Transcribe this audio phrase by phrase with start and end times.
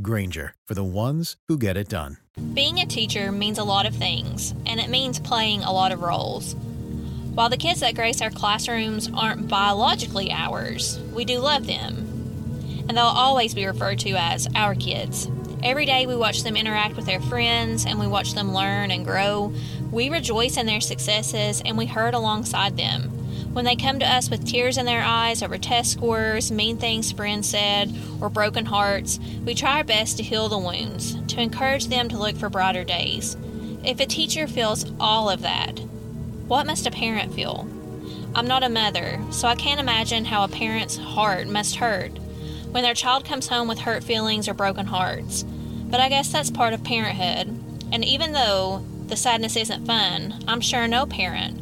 [0.00, 2.16] Grainger, for the ones who get it done.
[2.54, 6.00] Being a teacher means a lot of things, and it means playing a lot of
[6.00, 6.54] roles.
[7.34, 11.96] While the kids that grace our classrooms aren't biologically ours, we do love them.
[12.88, 15.28] And they'll always be referred to as our kids.
[15.62, 19.04] Every day we watch them interact with their friends and we watch them learn and
[19.04, 19.54] grow.
[19.90, 23.21] We rejoice in their successes and we hurt alongside them.
[23.52, 27.12] When they come to us with tears in their eyes over test scores, mean things
[27.12, 31.88] friends said, or broken hearts, we try our best to heal the wounds, to encourage
[31.88, 33.36] them to look for brighter days.
[33.84, 35.80] If a teacher feels all of that,
[36.48, 37.68] what must a parent feel?
[38.34, 42.12] I'm not a mother, so I can't imagine how a parent's heart must hurt
[42.70, 45.42] when their child comes home with hurt feelings or broken hearts.
[45.42, 47.48] But I guess that's part of parenthood.
[47.92, 51.61] And even though the sadness isn't fun, I'm sure no parent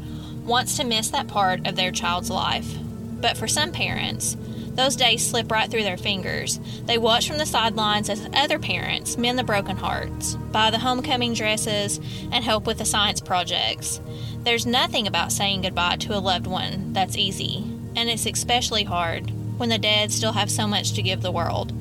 [0.51, 2.77] wants to miss that part of their child's life.
[3.21, 4.37] But for some parents,
[4.75, 6.59] those days slip right through their fingers.
[6.87, 11.35] They watch from the sidelines as other parents mend the broken hearts, buy the homecoming
[11.35, 11.99] dresses,
[12.33, 14.01] and help with the science projects.
[14.43, 17.59] There's nothing about saying goodbye to a loved one that's easy,
[17.95, 21.73] and it's especially hard when the dead still have so much to give the world.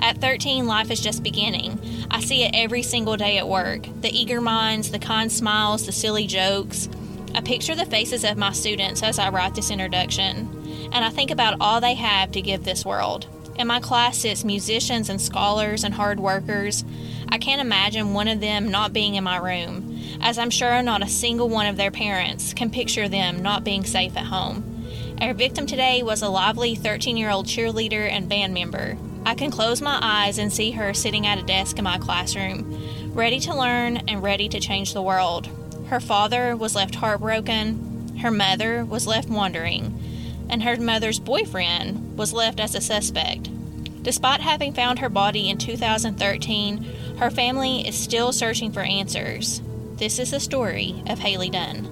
[0.00, 1.80] At 13, life is just beginning.
[2.10, 5.92] I see it every single day at work the eager minds, the kind smiles, the
[5.92, 6.90] silly jokes.
[7.34, 11.30] I picture the faces of my students as I write this introduction, and I think
[11.30, 13.26] about all they have to give this world.
[13.56, 16.84] In my class sits musicians and scholars and hard workers.
[17.28, 21.02] I can't imagine one of them not being in my room, as I'm sure not
[21.02, 24.84] a single one of their parents can picture them not being safe at home.
[25.20, 28.98] Our victim today was a lively 13 year old cheerleader and band member.
[29.24, 33.12] I can close my eyes and see her sitting at a desk in my classroom,
[33.14, 35.48] ready to learn and ready to change the world.
[35.92, 40.02] Her father was left heartbroken, her mother was left wondering,
[40.48, 43.50] and her mother's boyfriend was left as a suspect.
[44.02, 46.82] Despite having found her body in 2013,
[47.18, 49.60] her family is still searching for answers.
[49.96, 51.91] This is the story of Haley Dunn.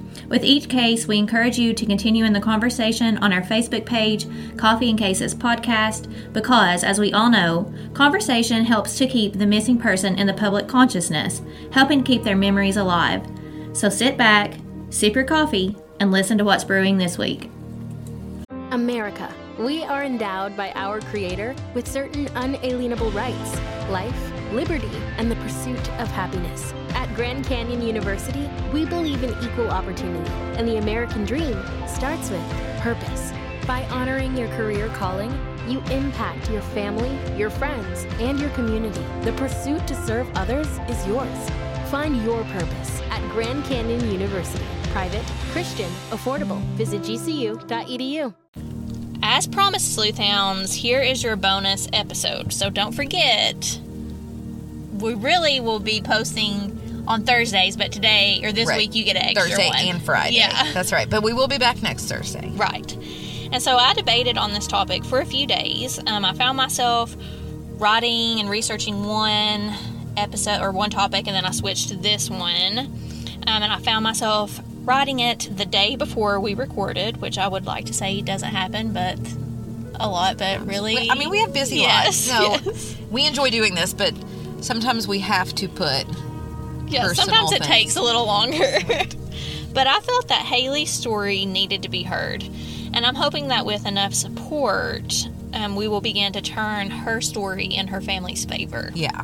[0.31, 4.25] With each case, we encourage you to continue in the conversation on our Facebook page,
[4.55, 9.77] Coffee and Cases Podcast, because, as we all know, conversation helps to keep the missing
[9.77, 11.41] person in the public consciousness,
[11.73, 13.27] helping keep their memories alive.
[13.73, 14.53] So sit back,
[14.89, 17.51] sip your coffee, and listen to what's brewing this week.
[18.71, 19.29] America.
[19.59, 23.59] We are endowed by our Creator with certain unalienable rights
[23.89, 24.87] life, liberty,
[25.17, 26.73] and the pursuit of happiness.
[27.21, 30.27] Grand Canyon University, we believe in equal opportunity,
[30.57, 31.55] and the American dream
[31.85, 32.41] starts with
[32.79, 33.31] purpose.
[33.67, 35.29] By honoring your career calling,
[35.67, 39.03] you impact your family, your friends, and your community.
[39.21, 41.49] The pursuit to serve others is yours.
[41.91, 44.65] Find your purpose at Grand Canyon University.
[44.85, 46.59] Private, Christian, affordable.
[46.73, 48.33] Visit gcu.edu.
[49.21, 52.51] As promised, Sleuthhounds, here is your bonus episode.
[52.51, 53.79] So don't forget,
[54.97, 58.77] we really will be posting on Thursdays, but today or this Right.
[58.77, 59.79] week you get an extra Thursday one.
[59.79, 60.35] and Friday.
[60.37, 60.71] Yeah.
[60.73, 61.09] That's right.
[61.09, 62.49] But we will be back next Thursday.
[62.55, 62.95] Right.
[63.51, 65.99] And so I debated on this topic for a few days.
[66.07, 67.15] Um, I found myself
[67.77, 69.73] writing and researching one
[70.17, 72.77] episode or one topic, and then I switched to this one.
[72.79, 77.65] Um, and I found myself writing it the day before we recorded, which I would
[77.65, 79.17] like to say doesn't happen, but
[79.99, 81.09] a lot, but really.
[81.09, 82.63] I mean, we have busy Yes, lives.
[82.63, 82.95] So yes.
[83.09, 84.13] we enjoy doing this, but
[84.61, 86.05] sometimes we have to put
[86.91, 87.67] Yeah, sometimes it things.
[87.67, 88.79] takes a little longer.
[89.73, 92.43] But I felt that Haley's story needed to be heard,
[92.93, 97.67] and I'm hoping that with enough support, um, we will begin to turn her story
[97.67, 98.91] in her family's favor.
[98.93, 99.21] Yeah.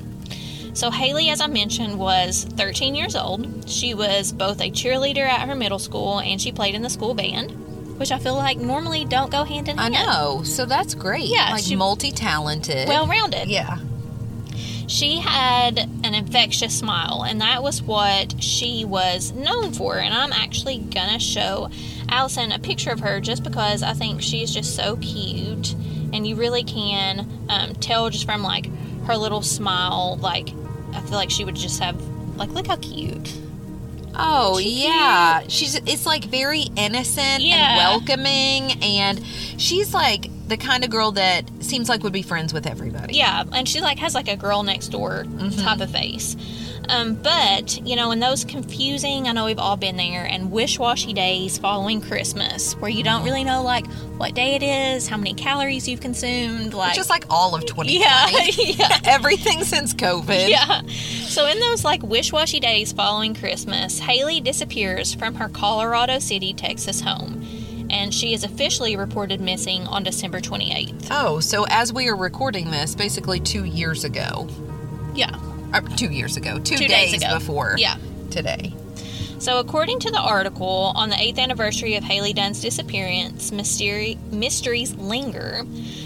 [0.74, 3.69] So, Haley, as I mentioned, was 13 years old.
[3.69, 7.14] She was both a cheerleader at her middle school and she played in the school
[7.14, 7.52] band,
[8.00, 9.96] which I feel like normally don't go hand in hand.
[9.98, 10.44] I know.
[10.44, 11.25] So that's great.
[11.25, 12.88] Yeah, Like multi talented.
[12.88, 13.50] Well rounded.
[13.50, 13.80] yeah.
[14.88, 19.98] She had an infectious smile, and that was what she was known for.
[19.98, 21.69] And I'm actually gonna show
[22.10, 25.74] Allison a picture of her just because I think she's just so cute,
[26.13, 28.69] and you really can um, tell just from like
[29.06, 30.18] her little smile.
[30.22, 30.50] Like
[30.94, 32.01] I feel like she would just have
[32.38, 33.38] like look how cute.
[34.19, 37.72] Oh yeah, she's it's like very innocent Yeah.
[37.72, 39.24] and welcoming, and
[39.57, 43.16] she's like the kind of girl that seems like would be friends with everybody.
[43.16, 45.26] Yeah, and she like has like a girl next door
[45.58, 46.36] type of face.
[46.90, 51.12] Um, but you know, in those confusing, I know we've all been there, and wish-washy
[51.14, 53.86] days following Christmas, where you don't really know like
[54.18, 58.00] what day it is, how many calories you've consumed, like just like all of 2020.
[58.00, 58.28] yeah,
[58.88, 59.00] yeah.
[59.04, 60.48] Everything since COVID.
[60.50, 60.82] Yeah.
[61.28, 67.02] So in those like wish-washy days following Christmas, Haley disappears from her Colorado City, Texas
[67.02, 67.46] home,
[67.89, 71.07] and she is officially reported missing on December 28th.
[71.12, 74.48] Oh, so as we are recording this, basically two years ago,
[75.16, 75.36] Yeah.
[75.74, 77.39] or two years ago, two, Two days, days ago.
[77.39, 77.95] before Yeah.
[78.30, 78.74] today.
[79.39, 84.95] So, according to the article, on the 8th anniversary of Haley Dunn's disappearance, mystery, mysteries
[84.95, 85.63] linger.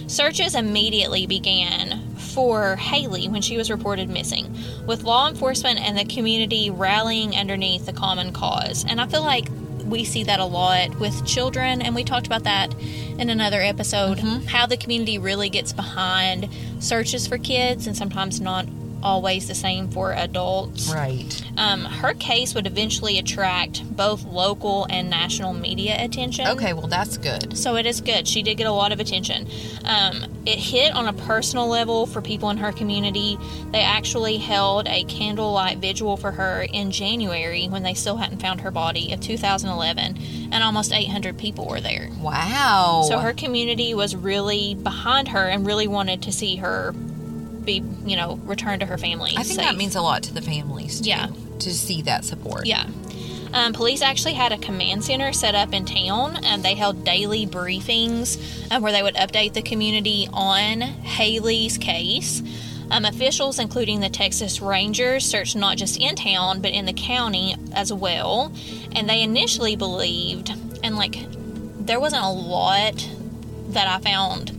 [0.07, 4.53] Searches immediately began for Haley when she was reported missing,
[4.85, 8.83] with law enforcement and the community rallying underneath the common cause.
[8.87, 9.47] And I feel like
[9.91, 12.73] we see that a lot with children, and we talked about that
[13.19, 14.45] in another episode mm-hmm.
[14.47, 16.49] how the community really gets behind
[16.79, 18.65] searches for kids, and sometimes not
[19.03, 20.91] always the same for adults.
[20.93, 21.43] Right.
[21.57, 26.47] Um, her case would eventually attract both local and national media attention.
[26.47, 27.57] Okay, well that's good.
[27.57, 28.27] So it is good.
[28.27, 29.47] She did get a lot of attention.
[29.85, 33.37] Um, it hit on a personal level for people in her community.
[33.71, 38.61] They actually held a candlelight vigil for her in January when they still hadn't found
[38.61, 42.09] her body of 2011, and almost 800 people were there.
[42.19, 43.05] Wow.
[43.07, 46.93] So her community was really behind her and really wanted to see her
[47.65, 49.31] be, you know, returned to her family.
[49.31, 49.69] I think safe.
[49.69, 51.01] that means a lot to the families.
[51.01, 51.27] Too, Yeah.
[51.59, 52.65] To see that support.
[52.65, 52.87] Yeah.
[53.53, 57.45] Um, police actually had a command center set up in town, and they held daily
[57.45, 58.39] briefings
[58.71, 62.41] uh, where they would update the community on Haley's case.
[62.89, 67.55] Um, officials, including the Texas Rangers, searched not just in town but in the county
[67.73, 68.51] as well.
[68.93, 70.51] And they initially believed,
[70.83, 71.17] and like,
[71.85, 73.09] there wasn't a lot
[73.69, 74.57] that I found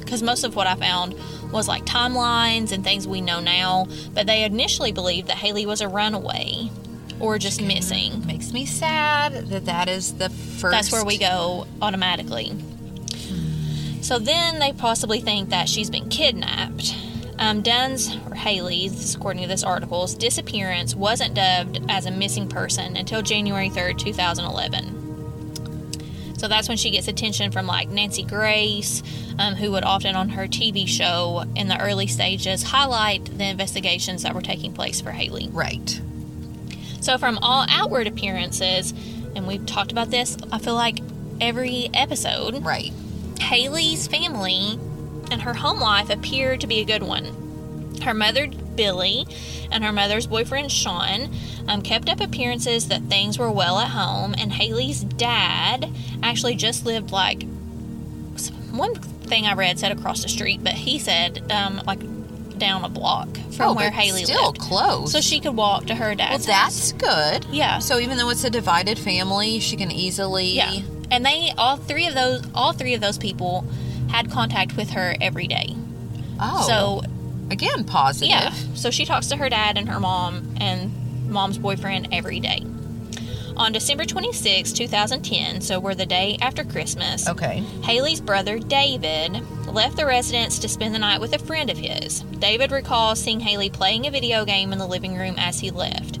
[0.00, 1.14] because most of what I found
[1.52, 3.86] was like timelines and things we know now.
[4.14, 6.70] But they initially believed that Haley was a runaway
[7.20, 8.26] or just missing.
[8.26, 10.72] Makes me sad that that is the first.
[10.72, 12.52] That's where we go automatically.
[14.02, 16.96] So then they possibly think that she's been kidnapped.
[17.38, 22.96] Um, Dunn's, or Haley's, according to this article's disappearance wasn't dubbed as a missing person
[22.96, 24.99] until January 3rd, 2011.
[26.40, 29.02] So that's when she gets attention from like Nancy Grace,
[29.38, 34.22] um, who would often on her TV show in the early stages highlight the investigations
[34.22, 35.50] that were taking place for Haley.
[35.52, 36.00] Right.
[37.02, 38.94] So, from all outward appearances,
[39.36, 41.00] and we've talked about this, I feel like
[41.42, 42.94] every episode, Right.
[43.38, 44.78] Haley's family
[45.30, 47.49] and her home life appeared to be a good one.
[48.02, 49.26] Her mother, Billy,
[49.70, 51.30] and her mother's boyfriend, Sean,
[51.68, 55.90] um, kept up appearances that things were well at home, and Haley's dad
[56.22, 57.44] actually just lived like
[58.70, 62.00] one thing I read said across the street, but he said um, like
[62.58, 64.58] down a block from oh, where Haley still lived.
[64.60, 65.12] close.
[65.12, 66.92] So she could walk to her Well, dad's house.
[66.92, 67.46] that's good.
[67.50, 67.78] Yeah.
[67.78, 70.48] So even though it's a divided family, she can easily.
[70.48, 70.80] Yeah.
[71.10, 73.64] And they all three of those all three of those people
[74.10, 75.74] had contact with her every day.
[76.38, 76.66] Oh.
[77.02, 77.10] So
[77.50, 78.28] again, positive.
[78.28, 78.50] yeah.
[78.74, 82.64] So she talks to her dad and her mom and mom's boyfriend every day.
[83.56, 87.58] On December 26, 2010, so we're the day after Christmas, Okay.
[87.82, 92.20] Haley's brother David left the residence to spend the night with a friend of his.
[92.38, 96.18] David recalls seeing Haley playing a video game in the living room as he left.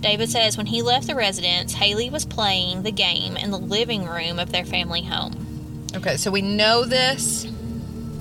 [0.00, 4.06] David says when he left the residence, Haley was playing the game in the living
[4.06, 5.46] room of their family home.
[5.94, 6.16] Okay.
[6.16, 7.46] So we know this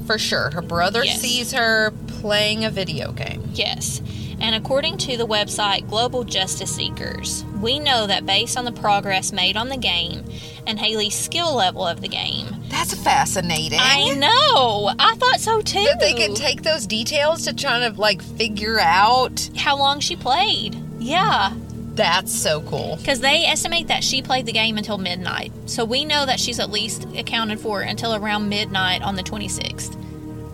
[0.06, 0.52] for sure.
[0.52, 1.22] Her brother Yes.
[1.22, 3.44] sees her playing a video game.
[3.54, 4.02] Yes.
[4.42, 9.34] And according to the website Global Justice Seekers, we know that based on the progress
[9.34, 10.24] made on the game
[10.66, 13.80] and Haley's skill level of the game, That's fascinating.
[13.82, 14.94] I know.
[14.98, 15.84] I thought so too.
[15.84, 19.50] that they can take those details to try to like figure out.
[19.58, 20.76] how long she played.
[21.00, 21.54] Yeah.
[21.96, 22.96] That's so cool.
[22.96, 25.52] Because they estimate that she played the game until midnight.
[25.66, 29.98] So we know that she's at least accounted for until around midnight on the 26th.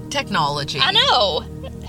[0.10, 0.80] Technology.
[0.82, 1.46] I know.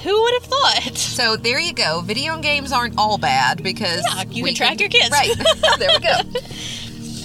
[0.06, 0.96] Who would have thought?
[0.96, 2.00] So there you go.
[2.00, 5.10] Video games aren't all bad because Yeah, you can track your kids.
[5.10, 5.34] Right.
[5.80, 6.40] there we go.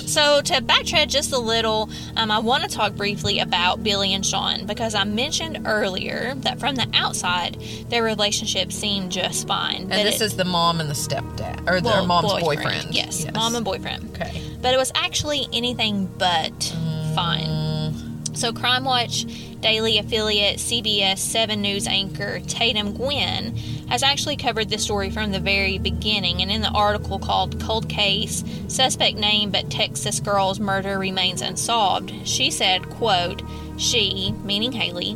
[0.07, 4.25] So, to backtrack just a little, um, I want to talk briefly about Billy and
[4.25, 7.55] Sean because I mentioned earlier that from the outside,
[7.89, 9.83] their relationship seemed just fine.
[9.83, 12.93] And this it- is the mom and the stepdad, or well, their mom's boyfriend.
[12.93, 14.09] Yes, mom and boyfriend.
[14.15, 14.41] Okay.
[14.61, 16.75] But it was actually anything but
[17.15, 17.93] fine.
[18.33, 19.25] So, Crime Watch
[19.61, 23.55] daily affiliate CBS 7 News anchor Tatum Gwynn
[23.89, 26.41] has actually covered this story from the very beginning.
[26.41, 32.11] And in the article called Cold Case, Suspect Name but Texas Girl's Murder Remains Unsolved,
[32.27, 33.43] she said, quote,
[33.77, 35.15] She, meaning Haley,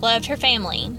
[0.00, 0.94] loved her family.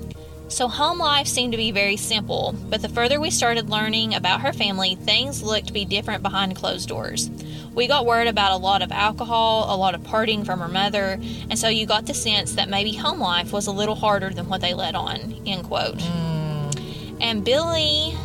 [0.50, 4.42] So home life seemed to be very simple, but the further we started learning about
[4.42, 7.30] her family, things looked to be different behind closed doors.
[7.74, 11.20] We got word about a lot of alcohol, a lot of partying from her mother,
[11.50, 14.48] and so you got the sense that maybe home life was a little harder than
[14.48, 15.36] what they let on.
[15.46, 16.02] End quote.
[16.02, 16.70] Hmm.
[17.20, 18.16] And Billy,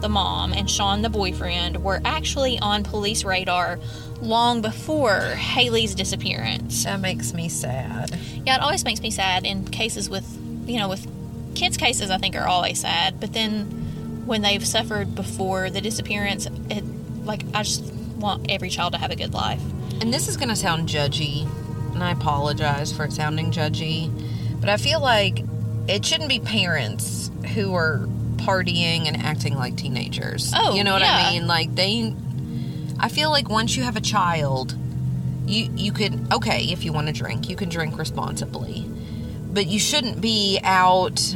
[0.00, 3.78] the mom, and Sean, the boyfriend, were actually on police radar
[4.22, 6.84] long before Haley's disappearance.
[6.84, 8.18] That makes me sad.
[8.46, 10.26] Yeah, it always makes me sad in cases with,
[10.66, 11.06] you know, with
[11.56, 13.18] kids' cases, I think are always sad.
[13.18, 16.84] But then when they've suffered before the disappearance, it,
[17.24, 17.84] like, I just
[18.16, 19.62] want every child to have a good life.
[20.00, 21.48] And this is going to sound judgy,
[21.92, 24.10] and I apologize for it sounding judgy,
[24.60, 25.42] but I feel like
[25.88, 30.52] it shouldn't be parents who are partying and acting like teenagers.
[30.54, 31.16] Oh, you know what yeah.
[31.16, 31.46] I mean?
[31.46, 32.14] Like they
[32.98, 34.76] I feel like once you have a child,
[35.46, 38.84] you you could okay, if you want to drink, you can drink responsibly.
[39.52, 41.34] But you shouldn't be out,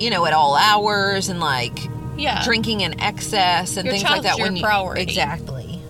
[0.00, 1.78] you know, at all hours and like
[2.16, 2.42] Yeah.
[2.44, 5.02] drinking in excess and Your things like that your when you priority.
[5.02, 5.80] Exactly.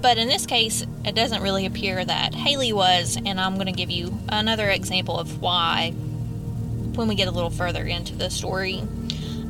[0.00, 3.72] But in this case, it doesn't really appear that Haley was, and I'm going to
[3.72, 5.90] give you another example of why
[6.94, 8.82] when we get a little further into the story.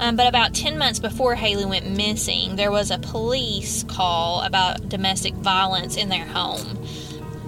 [0.00, 4.88] Um, but about 10 months before Haley went missing, there was a police call about
[4.88, 6.78] domestic violence in their home.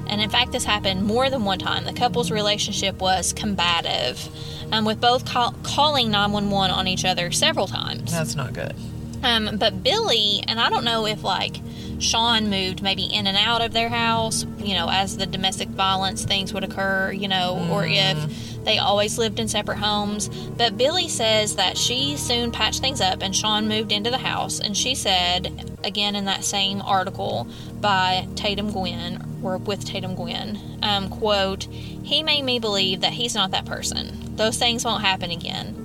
[0.09, 1.85] And in fact, this happened more than one time.
[1.85, 4.29] The couple's relationship was combative,
[4.73, 8.13] um, with both call- calling 911 on each other several times.
[8.13, 8.75] That's not good.
[9.23, 11.57] Um, but Billy, and I don't know if like
[11.99, 16.25] Sean moved maybe in and out of their house, you know, as the domestic violence
[16.25, 20.29] things would occur, you know, or if they always lived in separate homes.
[20.29, 24.61] But Billy says that she soon patched things up and Sean moved into the house.
[24.61, 27.47] And she said, again in that same article
[27.81, 30.59] by Tatum Gwynn, or with Tatum Gwynn,
[30.91, 31.65] um, quote,
[32.03, 34.37] he made me believe that he's not that person.
[34.37, 35.77] Those things won't happen again.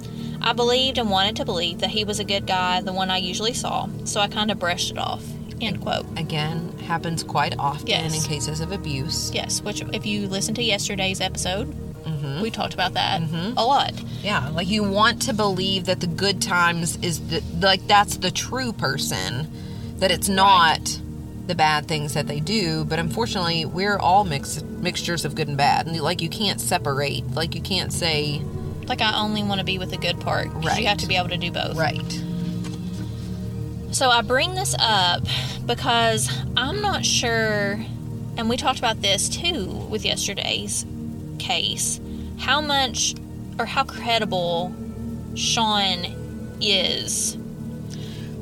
[0.41, 3.17] I believed and wanted to believe that he was a good guy, the one I
[3.17, 5.23] usually saw, so I kind of brushed it off.
[5.61, 6.05] End quote.
[6.17, 8.13] Again, happens quite often Yes.
[8.15, 9.31] in cases of abuse.
[9.33, 11.73] Yes, which if you listen to yesterday's episode,
[12.05, 12.41] Mm-hmm.
[12.43, 13.19] we talked about that
[13.57, 13.91] a lot.
[14.21, 18.29] Yeah, like you want to believe that the good times is the, like that's the
[18.29, 19.47] true person,
[19.97, 21.01] that it's not
[21.47, 22.85] the bad things that they do.
[22.85, 27.25] But unfortunately, we're all mix, mixtures of good and bad, and like you can't separate.
[27.31, 28.41] Like you can't say
[28.87, 30.47] Like I only want to be with the good part.
[30.53, 30.79] Right.
[30.81, 31.77] You have to be able to do both.
[31.77, 32.21] right.
[33.91, 35.23] So I bring this up
[35.65, 37.79] because I'm not sure,
[38.37, 40.85] and we talked about this too with yesterday's
[41.39, 42.01] case,
[42.37, 43.15] how much
[43.57, 44.75] or how credible
[45.35, 47.37] Sean is.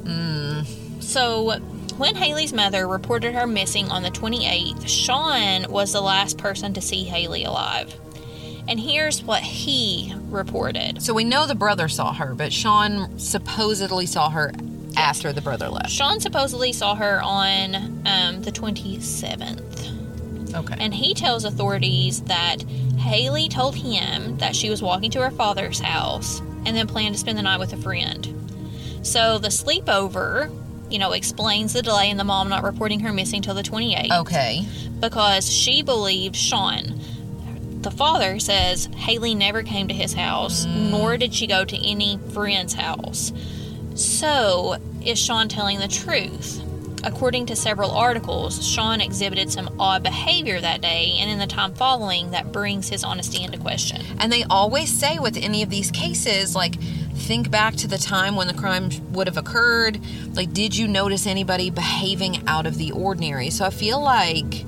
[0.06, 0.66] Mm.
[1.04, 1.60] So
[2.04, 6.82] when Haley's mother reported her missing on the 28th, Sean was the last person to
[6.82, 7.96] see Haley alive.
[8.68, 11.02] And here's what he reported.
[11.02, 14.52] So we know the brother saw her, but Sean supposedly saw her
[14.98, 15.92] after the brother left.
[15.92, 20.56] Sean supposedly saw her on um, the 27th.
[20.56, 20.76] Okay.
[20.78, 22.64] And he tells authorities that
[22.98, 27.20] Haley told him that she was walking to her father's house and then planned to
[27.20, 28.28] spend the night with a friend.
[29.04, 30.52] So the sleepover,
[30.90, 34.20] you know, explains the delay in the mom not reporting her missing till the 28th
[34.22, 34.66] okay.
[35.00, 37.00] because she believed Sean.
[37.82, 40.90] The father says Haley never came to his house, mm.
[40.92, 43.34] nor did she go to any friend's house.
[43.96, 46.64] So, is Sean telling the truth?
[47.04, 51.74] According to several articles, Sean exhibited some odd behavior that day and in the time
[51.74, 54.02] following that brings his honesty into question.
[54.20, 56.76] And they always say with any of these cases, like,
[57.24, 60.00] think back to the time when the crime would have occurred.
[60.34, 63.50] Like, did you notice anybody behaving out of the ordinary?
[63.50, 64.64] So I feel like,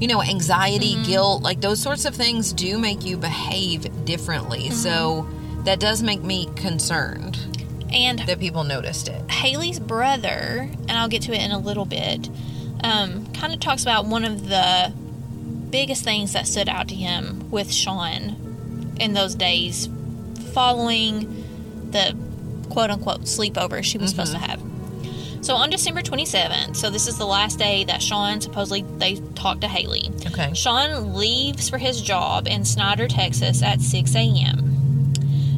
[0.00, 4.70] you know, anxiety, guilt, like those sorts of things do make you behave differently.
[4.70, 5.28] So
[5.64, 7.38] that does make me concerned.
[7.92, 9.30] And that people noticed it.
[9.30, 12.28] Haley's brother, and I'll get to it in a little bit,
[12.82, 14.92] um, kind of talks about one of the
[15.70, 19.88] biggest things that stood out to him with Sean in those days
[20.52, 21.44] following
[21.90, 22.16] the
[22.70, 24.50] quote unquote sleepover she was supposed to mm-hmm.
[24.50, 25.44] have.
[25.44, 29.60] So on December 27th, so this is the last day that Sean supposedly they talked
[29.60, 30.10] to Haley.
[30.26, 30.52] Okay.
[30.54, 35.12] Sean leaves for his job in Snyder, Texas at 6 a.m.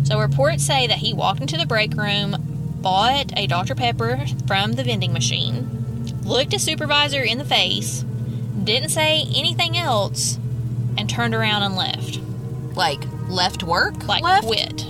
[0.04, 2.36] So reports say that he walked into the break room,
[2.80, 3.74] bought a Dr.
[3.74, 8.04] Pepper from the vending machine, looked a supervisor in the face,
[8.64, 10.38] didn't say anything else,
[10.98, 12.20] and turned around and left.
[12.76, 14.06] Like left work?
[14.06, 14.46] Like left?
[14.46, 14.87] quit.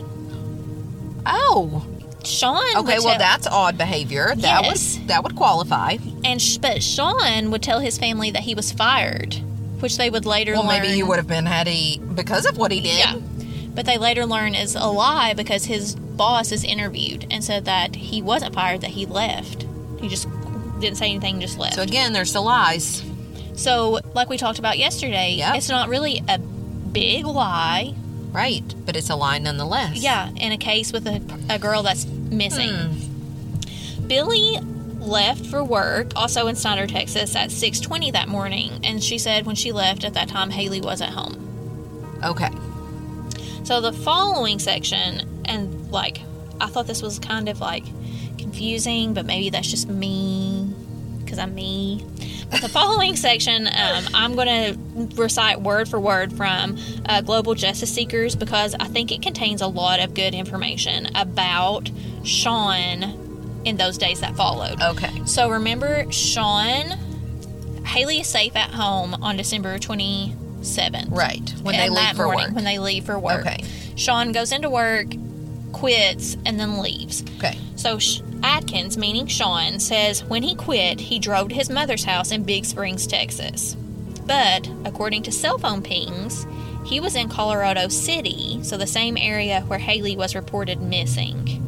[1.28, 1.84] Oh.
[2.24, 2.62] Sean.
[2.76, 4.34] Okay, well tell- that's odd behavior.
[4.36, 4.98] That Yes.
[4.98, 5.96] would that would qualify.
[6.24, 9.34] and sh- but Sean would tell his family that he was fired,
[9.80, 10.82] which they would later Well, learn.
[10.82, 12.98] maybe he would have been had he because of what he did.
[12.98, 13.14] Yeah.
[13.74, 17.94] But they later learn is a lie because his boss is interviewed and said that
[17.94, 19.64] he wasn't fired, that he left.
[20.00, 20.26] He just
[20.80, 21.76] didn't say anything, just left.
[21.76, 23.02] So again, there's the lies.
[23.54, 25.54] So, like we talked about yesterday, Yep.
[25.56, 27.94] it's not really a big lie.
[28.32, 28.62] Right.
[28.84, 29.96] But it's a lie nonetheless.
[29.96, 32.70] Yeah, in a case with a, a girl that's missing.
[32.70, 34.06] Hmm.
[34.06, 34.58] Billy
[34.98, 39.56] left for work, also in Snyder, Texas, at 6:20 that morning, and she said when
[39.56, 42.18] she left at that time, Haley wasn't home.
[42.24, 42.50] Okay.
[43.64, 46.20] So the following section, and like,
[46.60, 47.84] I thought this was kind of like
[48.38, 50.57] confusing, but maybe that's just me
[51.38, 52.04] because I'm me.
[52.50, 57.54] But the following section, um, I'm going to recite word for word from uh, Global
[57.54, 61.90] Justice Seekers because I think it contains a lot of good information about
[62.24, 64.80] Sean in those days that followed.
[64.80, 65.12] Okay.
[65.26, 66.96] So remember, Sean,
[67.84, 71.08] Haley is safe at home on December 27th.
[71.10, 71.54] Right.
[71.62, 72.54] When they leave for morning, work.
[72.54, 73.46] When they leave for work.
[73.46, 73.64] Okay.
[73.96, 75.08] Sean goes into work,
[75.72, 77.24] quits, and then leaves.
[77.38, 77.58] Okay.
[77.76, 77.98] So
[78.42, 82.64] Adkins, meaning Sean, says when he quit, he drove to his mother's house in Big
[82.64, 83.74] Springs, Texas.
[84.26, 86.46] But according to cell phone pings,
[86.84, 91.64] he was in Colorado City, so the same area where Haley was reported missing.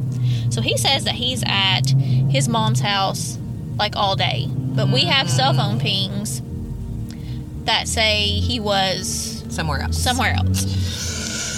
[0.49, 3.37] So he says that he's at his mom's house
[3.77, 4.47] like all day.
[4.49, 5.35] But we have mm-hmm.
[5.35, 6.41] cell phone pings
[7.65, 10.01] that say he was Somewhere else.
[10.01, 11.10] somewhere else.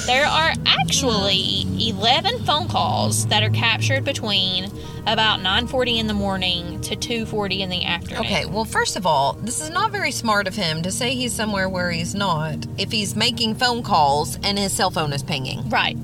[0.06, 4.66] There are actually 11 phone calls that are captured between
[5.08, 8.26] about 9:40 in the morning to 2:40 in the afternoon.
[8.26, 11.34] Okay, well, first of all, this is not very smart of him to say he's
[11.34, 15.70] somewhere where he's not if he's making phone calls and his cell phone is pinging.
[15.70, 15.98] Right.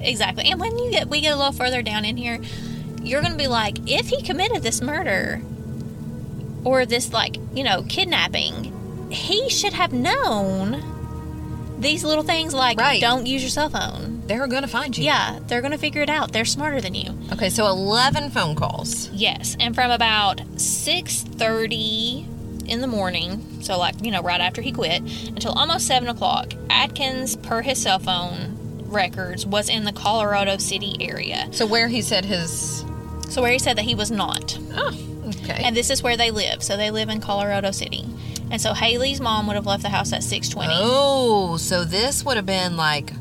[0.00, 0.50] Exactly.
[0.50, 2.40] And when you get we get a little further down in here,
[3.04, 5.40] you're going to be like if he committed this murder
[6.64, 10.93] or this like, you know, kidnapping, he should have known
[11.84, 13.00] these little things like Right.
[13.00, 14.22] don't use your cell phone.
[14.26, 15.04] They're going to find you.
[15.04, 16.32] Yeah, they're going to figure it out.
[16.32, 17.16] They're smarter than you.
[17.32, 19.08] Okay, so 11 phone calls.
[19.10, 22.26] Yes, and from about 6:30
[22.68, 26.54] in the morning, so like you know right after he quit, until almost seven o'clock,
[26.70, 31.48] Adkins, per his cell phone records, was in the Colorado City area.
[31.52, 32.84] So where he said his.
[33.28, 34.94] So where he said that he was not, Oh,
[35.42, 35.62] okay.
[35.64, 36.62] and this is where they live.
[36.62, 38.04] So they live in Colorado City,
[38.54, 40.68] and so Haley's mom would have left the house at 6:20.
[40.70, 43.12] Oh, so this would have been like.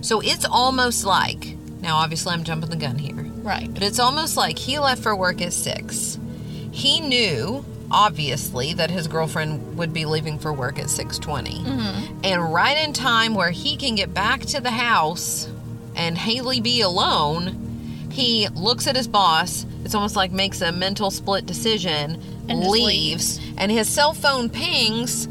[0.00, 1.56] So it's almost like.
[1.80, 3.14] Now, obviously, I'm jumping the gun here.
[3.14, 3.72] Right.
[3.72, 6.18] But it's almost like he left for work at six.
[6.72, 12.18] He knew, obviously, that his girlfriend would be leaving for work at six mm-hmm.
[12.24, 15.48] and right in time where he can get back to the house
[15.94, 19.64] and Haley be alone, he looks at his boss.
[19.84, 24.48] It's almost like makes a mental split decision, And just leaves, and his cell phone
[24.48, 25.26] pings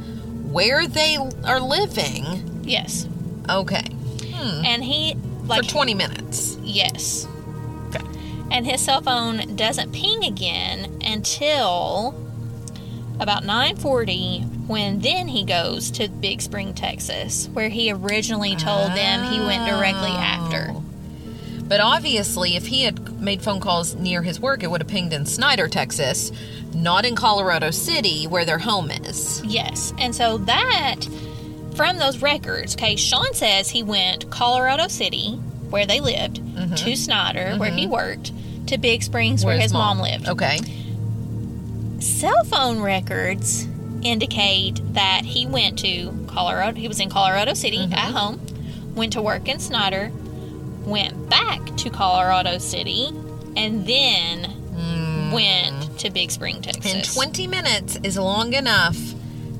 [0.51, 2.62] where they are living.
[2.63, 3.08] Yes,
[3.49, 3.84] Okay,
[4.34, 4.65] hmm.
[4.65, 6.58] and he like for 20 minutes.
[6.62, 7.28] Yes.
[7.89, 8.04] Okay.
[8.51, 12.15] And his cell phone doesn't ping again until
[13.19, 19.32] about 9:40 when then he goes to Big Spring, Texas, where he originally told them
[19.32, 20.71] he went directly after.
[20.71, 20.85] Oh.
[21.67, 25.13] But obviously, if he had made phone calls near his work, it would have pinged
[25.13, 26.32] in Snyder, Texas,
[26.73, 29.43] not in Colorado City, where their home is.
[29.43, 29.91] Yes.
[29.97, 31.08] And so that
[31.75, 35.36] from those records, okay, Sean says he went Colorado City,
[35.69, 36.75] where they lived, mm-hmm.
[36.75, 37.93] to Snyder, where he mm-hmm.
[37.93, 38.32] worked,
[38.67, 40.28] to Big Springs, where, his mom lived.
[40.28, 40.60] Okay.
[41.99, 43.67] cell phone records
[44.04, 46.78] indicate that he went to Colorado.
[46.78, 47.93] He was in Colorado City mm-hmm.
[47.93, 48.39] at home,
[48.93, 50.12] went to work in Snyder,
[50.86, 53.08] went back to Colorado City,
[53.56, 55.32] and then hmm.
[55.32, 56.93] went to Big Spring, Texas.
[56.93, 58.98] And 20 minutes is long enough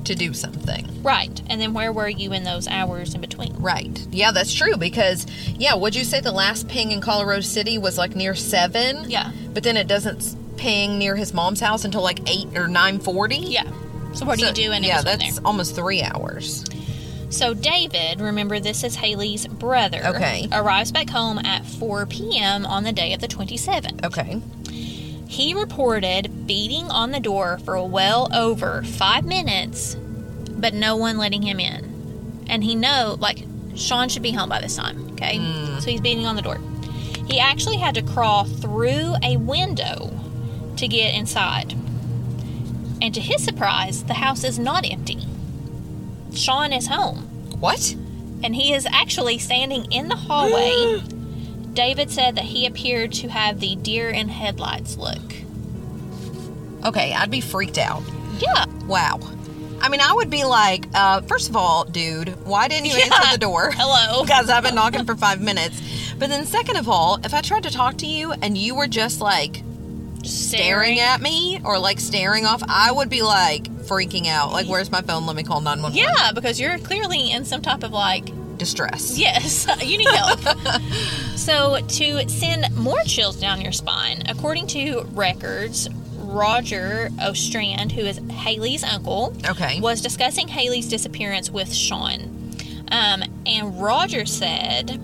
[0.06, 1.02] to do something.
[1.02, 1.42] Right.
[1.48, 3.54] And then where were you in those hours in between?
[3.56, 4.06] Right.
[4.10, 5.26] Yeah, that's true because
[5.58, 9.10] yeah, would you say the last ping in Colorado City was like near 7?
[9.10, 9.32] Yeah.
[9.52, 13.50] But then it doesn't ping near his mom's house until like 8 or 9:40?
[13.50, 13.64] Yeah.
[14.14, 16.64] So what do you do in Yeah, that's almost 3 hours.
[17.28, 20.00] So David, remember this is Haley's brother.
[20.04, 20.48] Okay.
[20.52, 22.64] Arrives back home at 4 p.m.
[22.64, 24.04] on the day of the 27th.
[24.04, 24.40] Okay.
[25.28, 31.42] He reported beating on the door for well over five minutes, but no one letting
[31.42, 32.44] him in.
[32.48, 35.10] And he know like Sean should be home by this time.
[35.12, 35.78] Okay, hmm.
[35.80, 36.60] so he's beating on the door.
[37.26, 40.12] He actually had to crawl through a window
[40.76, 41.72] to get inside.
[43.02, 45.25] And to his surprise, the house is not empty.
[46.36, 47.18] Sean is home
[47.60, 47.94] What?
[48.42, 51.00] and he is actually standing in the hallway.
[51.74, 55.20] David said that he appeared to have the deer in headlights look.
[56.84, 58.02] Okay, I'd be freaked out.
[58.38, 58.64] Yeah.
[58.86, 59.18] Wow.
[59.80, 63.04] I mean, I would be like, uh, first of all, dude, why didn't you Yeah.
[63.04, 63.70] answer the door?
[63.74, 64.22] Hello.
[64.26, 65.80] Because I've been knocking for five minutes.
[66.18, 68.86] But then, second of all, if I tried to talk to you and you were
[68.86, 69.62] just like
[70.24, 74.52] staring at me or like staring off, I would be like freaking out.
[74.52, 75.26] Like, where's my phone?
[75.26, 75.96] Let me call 911.
[75.96, 78.24] Yeah, because you're clearly in some type of like,
[78.58, 79.18] Distress.
[79.18, 80.40] yes, you need help.
[81.36, 88.18] so, to send more chills down your spine, according to records, Roger Ostrand, who is
[88.30, 89.80] Haley's uncle, Okay.
[89.80, 92.32] was discussing Haley's disappearance with Sean.
[92.90, 95.00] Um, and Roger said,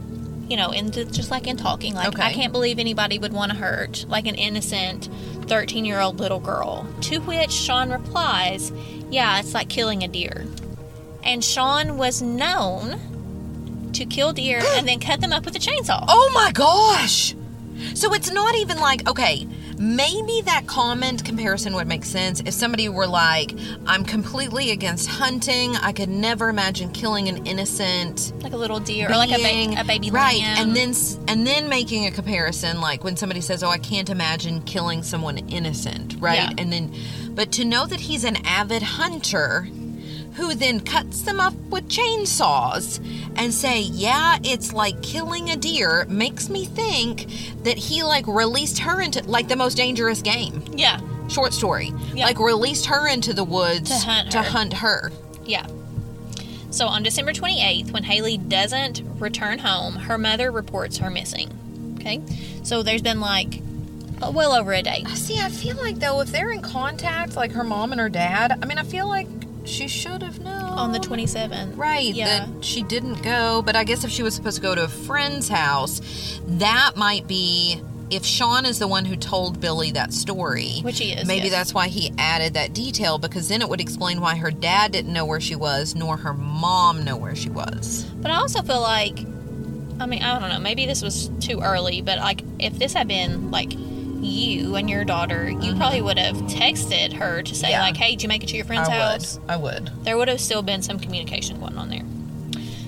[0.49, 2.23] you know, in just like in talking, like, Okay.
[2.23, 5.09] I can't believe anybody would want to hurt like an innocent
[5.43, 6.87] 13 year old little girl.
[7.03, 8.73] To which Sean replies,
[9.11, 10.47] Yeah, it's like killing a deer.
[11.23, 16.05] And Sean was known to kill deer and then cut them up with a chainsaw.
[16.09, 17.35] Oh my gosh.
[17.95, 19.47] So it's not even like, okay,
[19.83, 23.53] maybe that comment comparison would make sense if somebody were like,
[23.87, 25.75] I'm completely against hunting.
[25.77, 29.75] I could never imagine killing an innocent Like a little deer or like a, being.
[29.75, 30.69] ba- a baby right lamb.
[30.69, 30.95] and then
[31.27, 35.39] and then making a comparison like when somebody says oh i can't imagine killing someone
[35.49, 36.51] innocent right Yeah.
[36.59, 36.95] and then
[37.35, 39.69] but to know that he's an avid hunter
[40.35, 42.99] who then cuts them up with chainsaws
[43.37, 47.27] and say yeah it's like killing a deer makes me think
[47.65, 52.25] that he like released her into like the most dangerous game Yeah, short story Yeah.
[52.27, 54.43] like released her into the woods To hunt her.
[54.43, 55.11] to hunt her
[55.45, 55.67] yeah.
[56.71, 61.51] So on December 28th, when Haley doesn't return home, her mother reports her missing.
[62.01, 62.23] Okay?
[62.63, 63.61] So there's been like
[64.33, 65.05] well over a day.
[65.15, 68.57] See, I feel like though, if they're in contact, like her mom and her dad,
[68.63, 69.27] I mean, I feel like
[69.65, 71.77] she should have known On the 27th.
[71.77, 72.47] Right, Yeah.
[72.47, 73.63] that she didn't go.
[73.63, 76.01] But I guess if she was supposed to go to a friend's house,
[76.47, 80.81] that might be if Sean is the one who told Billy that story.
[80.83, 81.53] Which he is, Maybe yes.
[81.53, 85.13] that's why he added that detail because then it would explain why her dad didn't
[85.15, 88.05] know where she was, nor her mom know where she was.
[88.21, 89.19] But I also feel like,
[90.01, 93.09] I mean, I don't know, maybe this was too early, but like if this had
[93.09, 93.73] been like
[94.23, 97.71] you and your daughter, you probably would have texted her to say, Mm-hmm.
[97.73, 97.83] Yeah.
[97.83, 99.39] like, hey, did you make it to your friend's house?
[99.49, 99.91] I would.
[100.05, 102.03] there would have still been some communication going on there.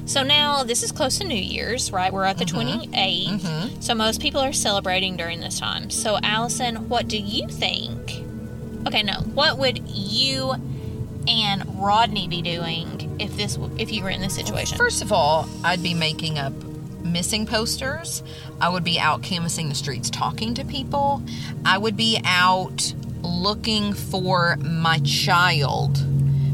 [0.07, 2.13] So now this is close to New Year's, right?
[2.13, 3.83] We're at the 28th.
[3.83, 5.89] So most people are celebrating during this time.
[5.91, 8.23] So Allison, what do you think?
[8.87, 9.15] Okay, no.
[9.33, 10.55] What would you
[11.27, 14.77] and Rodney be doing if this if you were in this situation?
[14.77, 16.53] First of all, I'd be making up
[17.05, 18.23] missing posters.
[18.61, 21.23] I would be out canvassing the streets talking to people.
[21.65, 25.99] I would be out looking for my child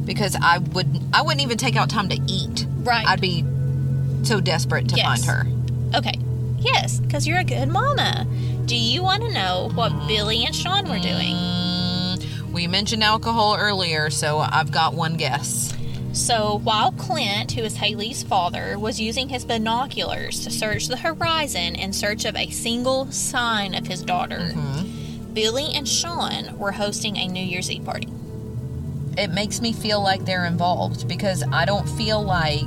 [0.04, 2.66] because I would I wouldn't even take out time to eat.
[2.78, 3.06] Right.
[3.06, 3.44] I'd be
[4.24, 5.06] so desperate to Yes.
[5.06, 5.46] find her.
[5.98, 6.14] Okay.
[6.58, 8.26] Yes, because you're a good mama.
[8.66, 11.34] Do you want to know what Billy and Sean were doing?
[11.34, 15.72] Mm, we mentioned alcohol earlier, so I've got one guess.
[16.12, 21.76] So while Clint, who is Haley's father, was using his binoculars to search the horizon
[21.76, 25.32] in search of a single sign of his daughter, mm-hmm.
[25.34, 28.08] Billy and Sean were hosting a New Year's Eve party.
[29.16, 32.66] It makes me feel like they're involved because I don't feel like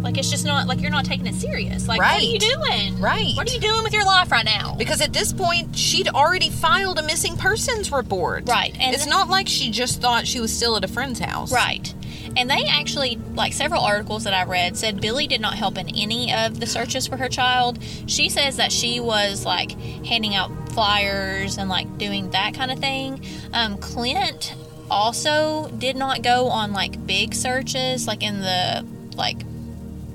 [0.00, 1.88] Like it's just not like you're not taking it serious.
[1.88, 3.00] Like what are you doing?
[3.00, 3.34] Right.
[3.34, 4.76] What are you doing with your life right now?
[4.78, 8.48] Because at this point, she'd already filed a missing persons report.
[8.48, 11.52] Right, and- it's not like she just thought she was still at a friend's house.
[11.52, 11.92] Right.
[12.36, 15.88] And they actually, like several articles that I read, said Billy did not help in
[15.88, 17.78] any of the searches for her child.
[18.06, 19.72] She says that she was like
[20.04, 23.24] handing out flyers and like doing that kind of thing.
[23.52, 24.54] Um, Clint
[24.90, 28.86] also did not go on like big searches, like in the
[29.16, 29.42] like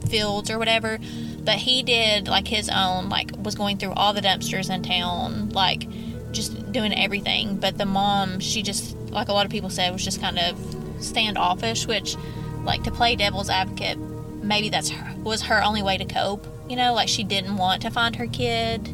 [0.10, 1.00] fields or whatever.
[1.44, 5.50] But he did like his own, like was going through all the dumpsters in town,
[5.50, 5.88] like
[6.32, 7.58] just doing everything.
[7.58, 10.83] But the mom, she just like a lot of people said, was just kind of
[11.04, 12.16] standoffish, which,
[12.64, 16.48] like, to play devil's advocate, maybe that's her, was her only way to cope.
[16.70, 18.88] You know, like she didn't want to find her kid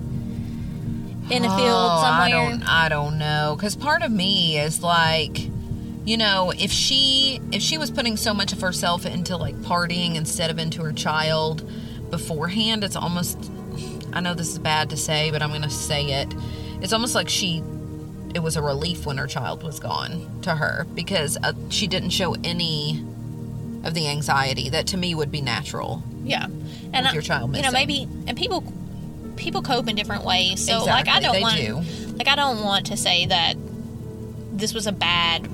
[1.30, 2.26] in a field Oh, somewhere.
[2.26, 5.50] I don't I don't know cuz part of me is like
[6.06, 10.16] you know, if she if she was putting so much of herself into like partying
[10.16, 11.70] instead of into her child
[12.10, 13.52] beforehand, it's almost
[14.14, 16.34] I know this is bad to say, but I'm going to say it.
[16.82, 17.62] It's almost like she
[18.36, 22.12] it was a relief when her child was gone to her because uh, she didn't
[22.12, 23.04] show any
[23.84, 26.04] of the anxiety that to me would be natural.
[26.24, 26.46] Yeah,
[26.94, 28.64] and I- your child you know, maybe and people
[29.36, 30.66] people cope in different ways.
[30.66, 31.82] So like I don't they want do.
[32.18, 33.56] like I don't want to say that
[34.54, 35.48] this was a bad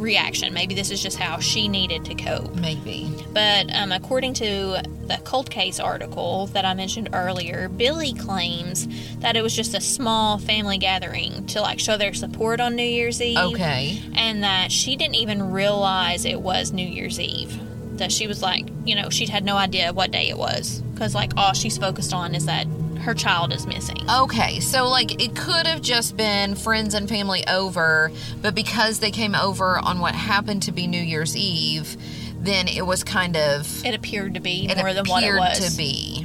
[0.00, 0.52] reaction.
[0.54, 2.54] Maybe this is just how she needed to cope.
[2.54, 3.12] Maybe.
[3.32, 9.36] But um, according to the cold case article that I mentioned earlier, Billy claims that
[9.36, 13.20] it was just a small family gathering to like show their support on New Year's
[13.20, 13.38] Eve.
[13.38, 14.02] Okay.
[14.14, 17.58] And that she didn't even realize it was New Year's Eve.
[17.98, 20.80] That she was like, you know, she'd had no idea what day it was.
[20.80, 22.66] Because, like, all she's focused on is that
[23.10, 23.98] her child is missing.
[24.08, 29.10] Okay, so like it could have just been friends and family over, but because they
[29.10, 31.96] came over on what happened to be New Year's Eve,
[32.38, 35.70] then it was kind of It appeared to be more than what it was.
[35.72, 36.24] to be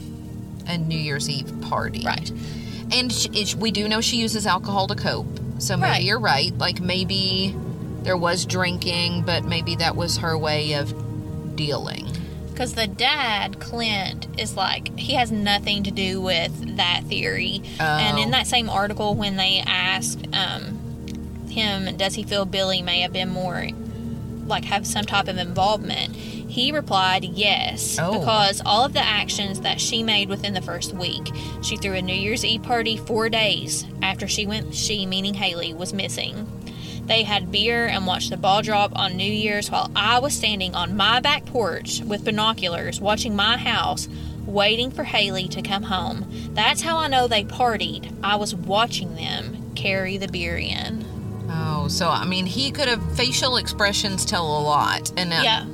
[0.68, 2.04] a New Year's Eve party.
[2.06, 2.32] Right.
[2.94, 5.40] And sh it, we do know she uses alcohol to cope.
[5.58, 6.04] So maybe Right.
[6.04, 6.56] you're right.
[6.56, 7.56] Like maybe
[8.04, 10.94] there was drinking, but maybe that was her way of
[11.56, 12.06] dealing.
[12.56, 17.62] Because the dad, Clint, is like, he has nothing to do with that theory.
[17.82, 17.84] oh.
[17.84, 18.32] And in Oh.
[18.32, 20.80] that same article, when they asked um,
[21.50, 23.68] him, does he feel Billy may have been more,
[24.48, 27.98] like, have some type of involvement, he replied yes.
[28.02, 28.20] Oh.
[28.20, 31.28] Because all of the actions that she made within the first week,
[31.62, 35.74] she threw a New Year's Eve party four days after she went, she, meaning Haley,
[35.74, 36.48] was missing.
[37.06, 40.74] They had beer and watched the ball drop on New Year's while I was standing
[40.74, 44.08] on my back porch with binoculars watching my house,
[44.46, 46.26] waiting for Haley to come home.
[46.54, 48.12] That's how I know they partied.
[48.24, 51.06] I was watching them carry the beer in.
[51.50, 55.66] Oh, so I mean, he could have facial expressions tell a lot, and uh, Yeah.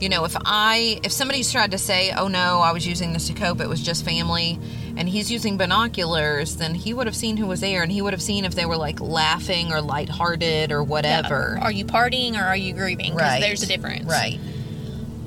[0.00, 3.26] you know, if I if somebody's tried to say, "Oh no, I was using this
[3.28, 3.60] to cope.
[3.62, 4.58] It was just family,"
[4.96, 8.12] and he's using binoculars, then he would have seen who was there, and he would
[8.12, 11.58] have seen if they were like laughing or lighthearted or whatever.
[11.60, 13.12] Are you partying or are you grieving?
[13.12, 13.40] 'Cause Right.
[13.40, 14.04] there's a difference.
[14.04, 14.38] Right.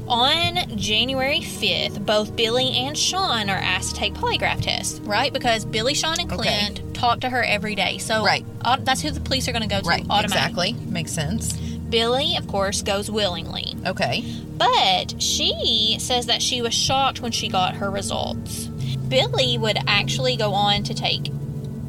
[0.08, 5.34] On January 5th, both Billy and Sean are asked to take polygraph tests, right?
[5.34, 6.44] Because Billy, Sean, and Okay.
[6.44, 7.98] Clint talk to her every day.
[7.98, 8.46] So Right.
[8.64, 10.06] au- that's who the police are going to go to Right.
[10.08, 10.70] automatically.
[10.70, 10.92] Exactly.
[10.92, 11.54] Makes sense.
[11.90, 13.76] Billy, of course, goes willingly.
[13.86, 14.24] Okay.
[14.58, 18.70] But she says that she was shocked when she got her results.
[19.10, 21.32] Billy would actually go on to take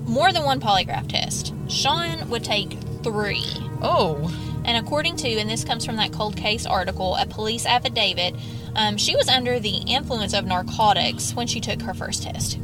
[0.06, 1.52] more than one polygraph test.
[1.68, 3.44] Sean would take three.
[3.82, 4.32] Oh.
[4.64, 8.34] And according to, and this comes from that cold case article, a police affidavit,
[8.74, 12.58] um, she was under the influence of narcotics when she took her first test.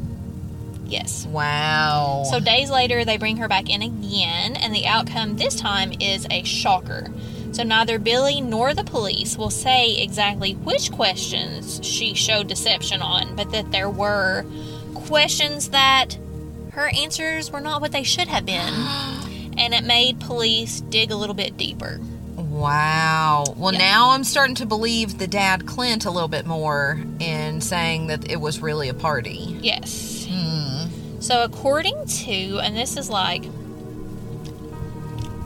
[0.85, 1.25] Yes.
[1.27, 2.25] Wow.
[2.29, 6.27] So days later, they bring her back in again, and the outcome this time is
[6.31, 7.09] a shocker.
[7.53, 13.37] So neither Billy nor the police will say exactly which questions she showed deception on,
[13.37, 14.45] but that there were
[14.95, 16.17] questions that
[16.73, 18.73] her answers were not what they should have been.
[19.59, 22.01] And it made police dig a little bit deeper.
[22.37, 23.45] Wow.
[23.57, 23.81] Well, Yeah.
[23.81, 28.31] now I'm starting to believe the dad Clint a little bit more in saying that
[28.31, 29.59] it was really a party.
[29.61, 30.27] Yes.
[30.27, 30.87] Hmm.
[31.21, 33.45] So according to, and this is like,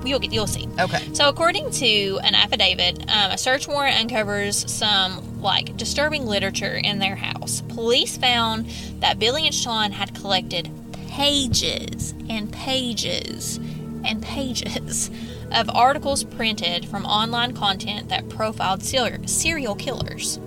[0.07, 0.69] you'll get, you'll see.
[0.79, 1.13] Okay.
[1.15, 6.99] So according to an affidavit, um, a search warrant uncovers some like disturbing literature in
[6.99, 7.63] their house.
[7.69, 8.67] Police found
[9.01, 10.71] that Billy and Sean had collected
[11.09, 13.59] pages and pages
[14.05, 15.11] and pages
[15.53, 20.39] of articles printed from online content that profiled serial serial killers.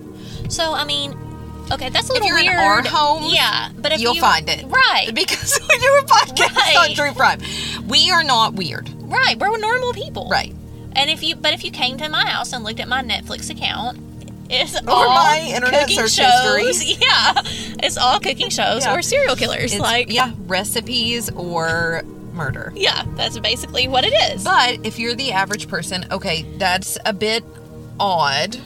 [0.50, 1.14] So I mean,
[1.72, 2.58] okay, that's a If little you're in weird.
[2.60, 4.66] our home, yeah, but if You'll you, find it.
[4.66, 7.40] right, Because we do a podcast on true crime.
[7.88, 8.90] We are not weird.
[9.10, 10.54] Right, we're normal people, Right.
[10.96, 13.50] And if you, but if you came to my house and looked at my Netflix
[13.52, 14.00] account,
[14.50, 16.82] it's Or all my internet cooking search shows.
[16.82, 16.98] history.
[17.08, 17.34] Yeah,
[17.84, 18.96] it's all cooking shows Yeah.
[18.96, 19.72] or serial killers.
[19.74, 22.02] It's, like, yeah, recipes or
[22.34, 22.74] murder.
[22.76, 24.44] yeah, that's basically what it is.
[24.44, 27.44] But if you're the average person, okay, that's a bit
[28.00, 28.58] odd.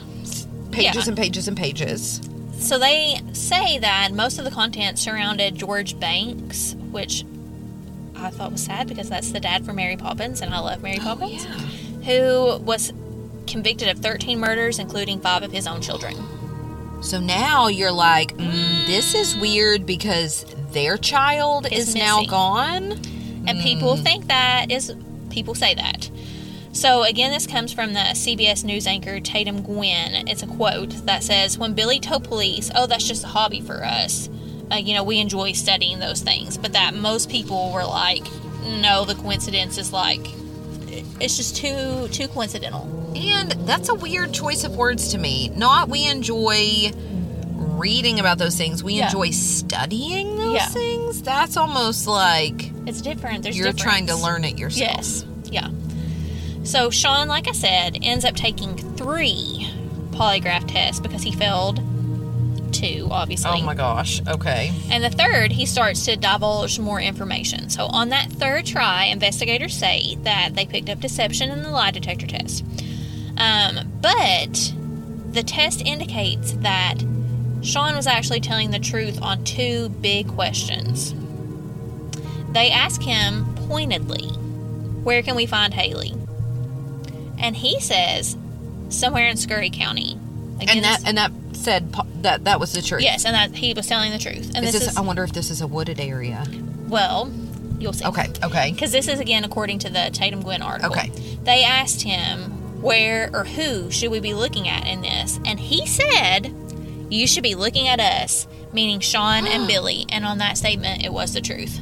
[0.72, 1.10] Pages Yeah.
[1.10, 2.22] and pages and pages.
[2.58, 7.26] so they say that most of the content surrounded George Banks, which
[8.24, 10.98] I thought was sad because that's the dad for Mary Poppins, and I love Mary
[11.02, 11.46] Oh, Poppins,
[12.06, 12.94] who was
[13.48, 16.16] convicted of 13 murders, including five of his own children.
[17.02, 22.94] So now you're like, mm, this is weird because their child Is is, now gone.
[23.46, 24.96] And people think that is,
[25.30, 26.10] people say that.
[26.72, 30.28] So, again, this comes from the CBS News anchor Tatum Gwynn.
[30.28, 33.84] It's a quote that says When Billy told police, Oh, that's just a hobby for
[33.86, 34.28] us,
[34.74, 38.24] uh, you know, we enjoy studying those things, but that most people were like,
[38.82, 40.26] No, the coincidence is like,
[41.20, 42.90] it's just too too coincidental.
[43.16, 45.50] And that's a weird choice of words to me.
[45.50, 46.92] Not we enjoy
[47.56, 49.06] reading about those things, we Yeah.
[49.06, 50.68] enjoy studying those Yeah.
[50.68, 51.22] things.
[51.22, 53.44] That's almost like It's different.
[53.44, 54.92] There's you're trying to learn it yourself.
[54.98, 55.26] Yes.
[55.52, 55.70] Yeah.
[56.64, 59.68] So Sean, like I said, ends up taking three
[60.12, 61.82] polygraph tests because he failed
[62.84, 63.62] two, obviously.
[63.62, 64.22] Oh my gosh.
[64.28, 64.72] Okay.
[64.90, 67.70] And the third, he starts to divulge more information.
[67.70, 71.92] So on that third try, investigators say that they picked up deception in the lie
[71.92, 72.64] detector test.
[73.38, 74.74] Um, but
[75.32, 76.96] the test indicates that
[77.62, 81.16] Sean was actually telling the truth on two big questions.
[82.52, 84.28] They ask him pointedly,
[85.04, 86.14] Where can we find Haley?
[87.40, 88.38] And he says,
[88.90, 90.20] Somewhere in Scurry County.
[90.60, 91.32] Again, And that and that
[91.64, 93.02] said that that was the truth.
[93.02, 94.52] yes, and that he was telling the truth.
[94.56, 96.44] And Is this this, is I wonder if this is a wooded area.
[96.88, 97.32] well,
[97.80, 98.06] you'll see.
[98.06, 98.28] Okay.
[98.44, 98.72] Okay.
[98.72, 100.92] Because this is again according to the Tatum Gwynn article.
[100.92, 101.10] Okay.
[101.44, 105.86] They asked him where or who should we be looking at in this, and he
[105.88, 106.54] said,
[107.10, 110.06] "You should be looking at us," meaning Sean and Billy.
[110.10, 111.80] And on that statement, it was the truth.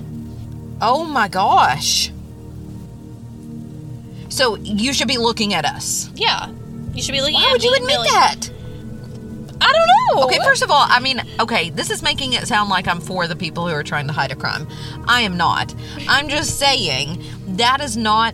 [0.82, 2.12] Oh my gosh.
[4.30, 6.10] So you should be looking at us.
[6.16, 6.50] Yeah,
[6.94, 8.08] you should be looking Why would you admit Billy.
[8.08, 8.50] that?
[9.62, 10.24] I don't know.
[10.26, 13.28] Okay, first of all, I mean, okay, this is making it sound like I'm for
[13.28, 14.68] the people who are trying to hide a crime.
[15.08, 15.74] I am not.
[16.08, 17.24] I'm just saying
[17.58, 18.34] that is not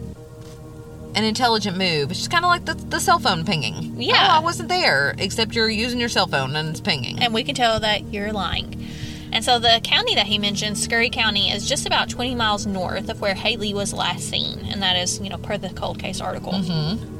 [1.15, 2.11] an intelligent move.
[2.11, 3.99] It's just kind of like the, the cell phone pinging.
[3.99, 4.27] Yeah.
[4.29, 7.19] Oh, I wasn't there, except you're using your cell phone and it's pinging.
[7.19, 8.87] and we can tell that you're lying.
[9.31, 13.09] And so the county that he mentioned, Scurry County, is just about 20 miles north
[13.09, 16.21] of where Haley was last seen, and that is, you know, per the cold case
[16.21, 16.53] article.
[16.53, 17.16] Mm-hmm.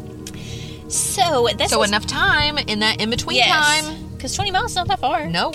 [0.89, 4.10] So this so is, enough time in that in between yes, time.
[4.15, 5.28] because 20 miles is not that far.
[5.28, 5.54] No.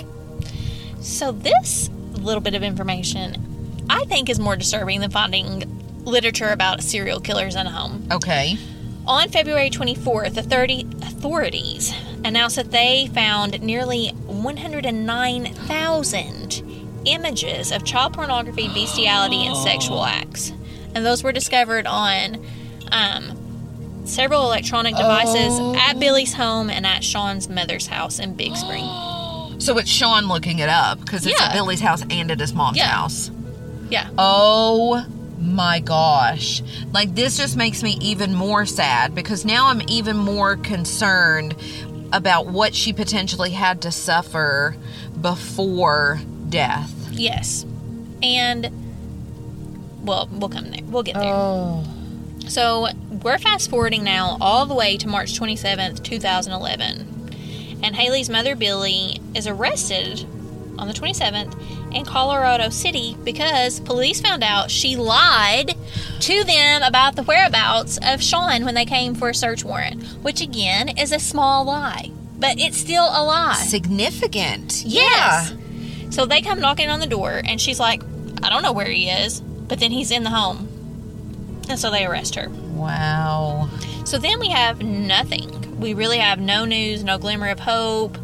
[1.01, 6.81] So this little bit of information, I think, is more disturbing than finding literature about
[6.83, 8.07] serial killers in a home.
[8.11, 8.57] Okay.
[9.05, 11.93] On February 24th, the 30 authorities
[12.23, 20.53] announced that they found nearly 109,000 images of child pornography, bestiality, and sexual acts.
[20.95, 22.45] And those were discovered on
[22.91, 23.42] um,
[24.05, 25.75] several electronic devices oh.
[25.75, 28.85] at Billy's home and at Sean's mother's house in Big Spring.
[29.59, 31.47] So it's Sean looking it up because it's Yeah.
[31.47, 32.87] at Billy's house and at his mom's Yeah.
[32.87, 33.31] house.
[33.89, 34.09] Yeah.
[34.17, 35.05] Oh
[35.39, 36.61] my gosh.
[36.91, 41.55] Like, this just makes me even more sad because now I'm even more concerned
[42.11, 44.75] about what she potentially had to suffer
[45.21, 46.91] before death.
[47.11, 47.65] Yes.
[48.21, 48.69] And,
[50.03, 50.81] well, we'll come there.
[50.85, 51.33] We'll get there.
[51.33, 51.85] Oh.
[52.47, 52.87] So
[53.23, 57.79] we're fast forwarding now all the way to March 27th, 2011.
[57.83, 60.25] And Haley's mother, Billy, is arrested
[60.77, 65.75] on the 27th in Colorado City because police found out she lied
[66.21, 70.41] to them about the whereabouts of Sean when they came for a search warrant, which
[70.41, 73.63] again is a small lie, but it's still a lie.
[73.67, 74.83] Significant.
[74.85, 75.53] Yes.
[76.09, 78.01] So they come knocking on the door, and she's like,
[78.41, 80.69] I don't know where he is, but then he's in the home.
[81.69, 82.49] And so they arrest her.
[82.49, 83.69] Wow.
[84.05, 85.79] So then we have nothing.
[85.79, 88.17] We really have no news, no glimmer of hope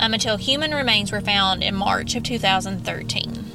[0.00, 3.46] um, until human remains were found in March of 2013.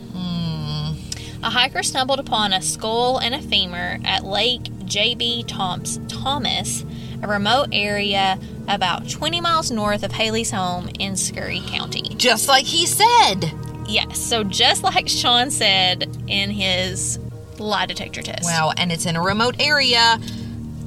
[1.43, 5.45] A hiker stumbled upon a skull and a femur at Lake J.B.
[5.45, 6.85] Thomas,
[7.23, 12.13] a remote area about 20 miles north of Haley's home in Scurry County.
[12.15, 13.51] Just like he said.
[13.87, 17.17] Yes, so just like Sean said in his
[17.61, 18.43] lie detector test.
[18.43, 18.73] Wow.
[18.75, 20.19] And it's in a remote area.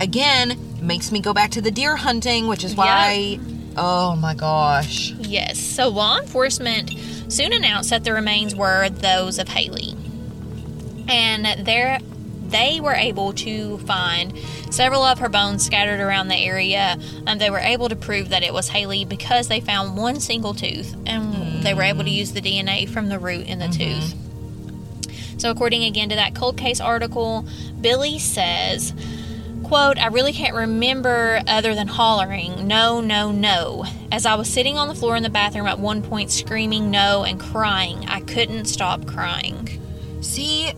[0.01, 3.39] Again, makes me go back to the deer hunting, which is why.
[3.77, 5.13] Oh my gosh.
[5.13, 5.59] Yes.
[5.59, 6.91] So law enforcement
[7.29, 9.97] soon announced that the remains were those of Haley.
[11.09, 11.99] And there
[12.47, 14.39] they were able to find
[14.71, 16.97] several of her bones scattered around the area.
[17.27, 20.55] And they were able to prove that it was Haley because they found one single
[20.55, 22.17] tooth and they were able to hmm.
[22.17, 24.01] use the DNA from the root in the mm-hmm.
[24.01, 24.24] tooth.
[25.39, 27.47] So according again to that cold case article,
[27.81, 28.95] Billy says
[29.65, 33.85] quote, I really can't remember other than hollering, no, no, no.
[34.13, 37.25] As I was sitting on the floor in the bathroom at one point screaming no
[37.25, 39.81] and crying, I couldn't stop crying.
[40.21, 40.73] See,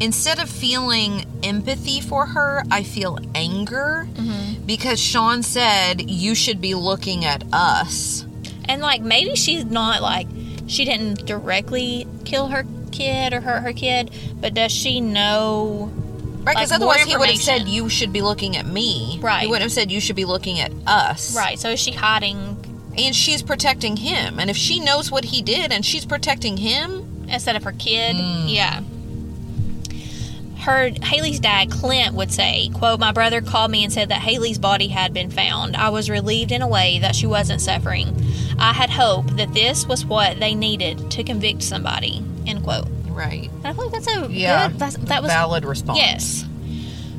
[0.00, 4.66] instead of feeling empathy for her, I feel anger mm-hmm.
[4.66, 8.26] because Sean said you should be looking at us.
[8.64, 10.26] And like maybe she's not like
[10.66, 12.64] she didn't directly kill her
[12.96, 15.90] kid or hurt her kid, but does she know
[16.46, 19.18] Right, because like, otherwise he would have said you should be looking at me.
[19.20, 19.42] Right.
[19.42, 21.34] He wouldn't have said you should be looking at us.
[21.36, 21.58] Right.
[21.58, 24.38] So is she hiding And she's protecting him.
[24.38, 28.14] And if she knows what he did and she's protecting him, instead of her kid?
[28.16, 28.44] Mm.
[28.46, 28.80] Yeah.
[30.60, 34.58] Her Haley's dad, Clint, would say, "quote My brother called me and said that Haley's
[34.58, 35.76] body had been found.
[35.76, 38.24] I was relieved in a way that she wasn't suffering.
[38.58, 42.86] I had hope that this was what they needed to convict somebody." End quote.
[43.08, 43.50] right.
[43.50, 44.68] And I feel like that's a Yeah.
[44.68, 44.78] good.
[44.78, 45.98] That's, that was valid response.
[45.98, 46.44] Yes.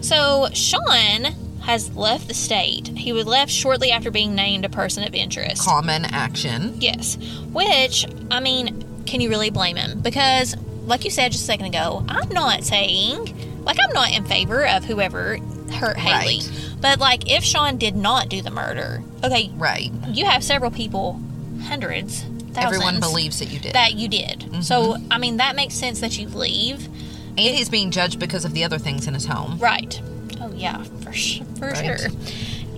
[0.01, 2.87] So Sean has left the state.
[2.89, 5.61] He was left shortly after being named a person of interest.
[5.65, 6.75] Common action.
[6.79, 7.17] Yes.
[7.51, 9.99] Which, I mean, can you really blame him?
[10.01, 10.55] Because,
[10.85, 14.65] like you said just a second ago, I'm not saying, like, I'm not in favor
[14.67, 15.37] of whoever
[15.73, 16.39] hurt Haley.
[16.41, 16.71] Right.
[16.79, 19.91] But, like, if Sean did not do the murder, okay, Right.
[20.09, 21.19] you have several people,
[21.63, 22.23] hundreds,
[22.57, 23.73] thousands, Everyone believes that you did.
[23.73, 24.63] that you did.
[24.63, 26.85] So, I mean, that makes sense that you leave.
[27.29, 29.57] and he's being judged because of the other things in his home.
[29.59, 30.01] Right.
[30.41, 31.99] Oh yeah, for sh- for Right.
[31.99, 32.09] sure.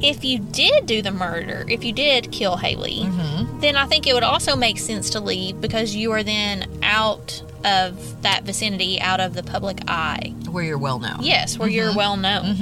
[0.02, 3.60] If you did do the murder, if you did kill Haley, Mm-hmm.
[3.62, 7.42] then I think it would also make sense to leave because you are then out
[7.66, 10.34] of that vicinity, out of the public eye.
[10.50, 11.18] Where you're well known.
[11.22, 12.56] Yes, where you're well known.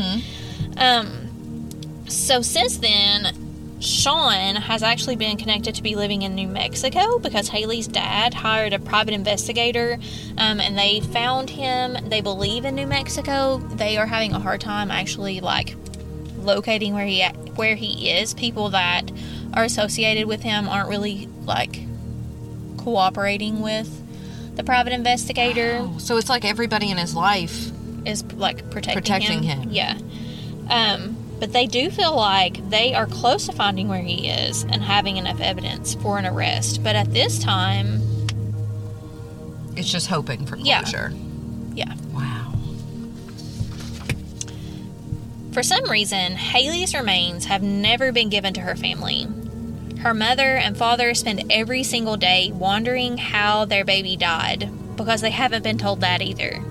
[0.78, 1.30] Um,
[2.08, 3.47] so since then,
[3.80, 8.74] Sean has actually been connected to be living in New Mexico because Haley's dad hired
[8.74, 10.00] a private investigator,
[10.38, 12.10] um, and they found him.
[12.10, 13.58] They believe in New Mexico.
[13.60, 15.76] They are having a hard time actually like
[16.40, 17.24] locating where he
[17.56, 18.34] where he is.
[18.34, 19.12] People that
[19.54, 21.82] are associated with him aren't really like
[22.78, 24.04] cooperating with
[24.56, 27.70] the private investigator So it's like everybody in his life.
[28.06, 29.70] is like protecting, Protecting him.
[29.70, 29.98] Yeah.
[30.70, 34.82] Um, but they do feel like they are close to finding where he is and
[34.82, 36.84] having enough evidence for an arrest.
[36.84, 38.02] But at this time,
[39.76, 40.82] It's just hoping for Yeah.
[40.82, 41.14] closure.
[41.76, 41.94] yeah.
[42.12, 42.54] Wow.
[45.52, 49.28] For some reason, Haley's remains have never been given to her family.
[50.00, 55.32] Her mother and father spend every single day wondering how their baby died because they
[55.32, 56.64] haven't been told that either.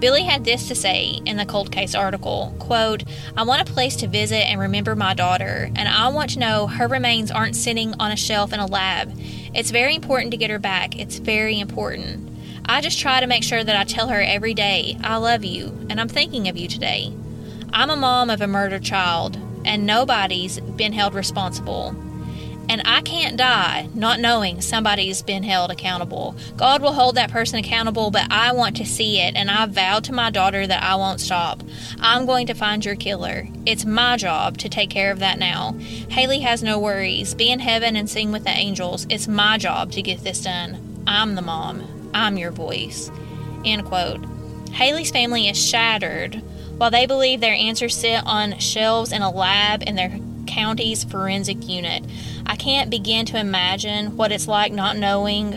[0.00, 3.02] Billy had this to say in the cold case article quote,
[3.36, 6.68] I want a place to visit and remember my daughter, and I want to know
[6.68, 9.12] her remains aren't sitting on a shelf in a lab.
[9.54, 10.96] It's very important to get her back.
[10.98, 12.28] It's very important.
[12.66, 15.76] I just try to make sure that I tell her every day, I love you,
[15.90, 17.12] and I'm thinking of you today.
[17.72, 21.96] I'm a mom of a murdered child, and nobody's been held responsible.
[22.68, 26.36] And I can't die not knowing somebody's been held accountable.
[26.56, 30.04] God will hold that person accountable, but I want to see it, and I vowed
[30.04, 31.62] to my daughter that I won't stop.
[31.98, 33.48] I'm going to find your killer.
[33.64, 35.72] It's my job to take care of that now.
[36.10, 37.34] Haley has no worries.
[37.34, 39.06] Be in heaven and sing with the angels.
[39.08, 41.02] It's my job to get this done.
[41.06, 42.10] I'm the mom.
[42.12, 43.10] I'm your voice.
[43.64, 44.24] End quote.
[44.72, 46.42] Haley's family is shattered
[46.76, 51.68] while they believe their answers sit on shelves in a lab in their county's forensic
[51.68, 52.04] unit.
[52.46, 55.52] I can't begin to imagine what it's like not knowing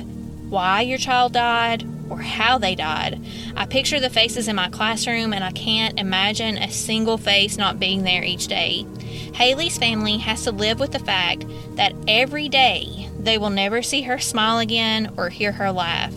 [0.50, 3.20] why your child died or how they died.
[3.56, 7.80] I picture the faces in my classroom and I can't imagine a single face not
[7.80, 8.86] being there each day.
[9.34, 11.46] Haley's family has to live with the fact
[11.78, 16.14] that every day they will never see her smile again or hear her laugh.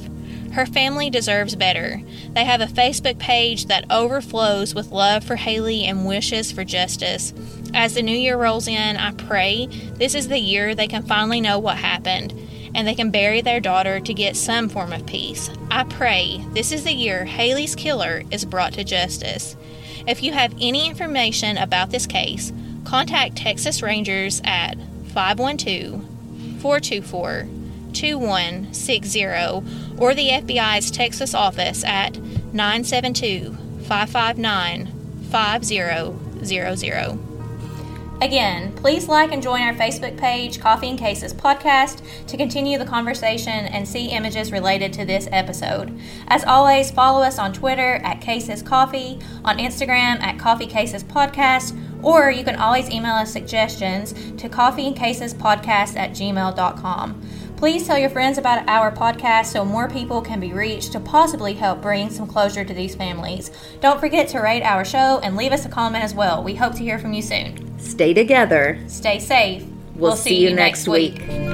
[0.53, 2.01] Her family deserves better.
[2.31, 7.33] They have a Facebook page that overflows with love for Haley and wishes for justice.
[7.75, 11.41] As the new year rolls in, I pray this is the year they can finally
[11.41, 12.33] know what happened
[12.73, 15.51] and they can bury their daughter to get some form of peace.
[15.73, 19.57] I pray this is the year Haley's killer is brought to justice.
[20.07, 22.53] If you have any information about this case,
[22.85, 26.01] contact Texas Rangers at 512
[26.61, 27.49] 424
[27.93, 29.25] 2160
[29.99, 32.17] or the FBI's Texas office at
[32.53, 33.57] 972
[33.89, 34.93] 559
[35.31, 37.34] 5000.
[38.21, 42.85] Again, please like and join our Facebook page, Coffee and Cases Podcast, to continue the
[42.85, 45.99] conversation and see images related to this episode.
[46.29, 51.79] As always, follow us on Twitter at Cases Coffee, on Instagram at Coffee Cases Podcast,
[52.03, 57.23] or you can always email us suggestions to coffeeandcasespodcast at gmail.com.
[57.65, 61.55] Please tell your friends about our podcast so more people can be reached to possibly
[61.55, 63.51] help bring some closure to these families.
[63.81, 66.45] Don't forget to rate our show and leave us a comment as well.
[66.45, 67.79] We hope to hear from you soon.
[67.79, 68.79] Stay together.
[68.87, 69.65] Stay safe.
[69.95, 71.15] We'll, see, you next week.
[71.23, 71.54] It's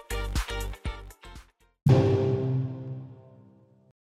[1.87, 2.20] thank you